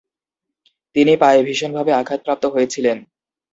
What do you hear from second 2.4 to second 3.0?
হয়েছিলেন।